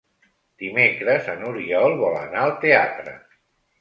[0.61, 3.15] Dimecres n'Oriol vol anar al teatre.